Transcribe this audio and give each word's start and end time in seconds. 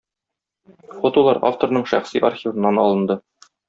Фотолар 1.03 1.41
авторның 1.51 1.87
шәхси 1.93 2.25
архивыннан 2.33 2.85
алынды. 2.89 3.25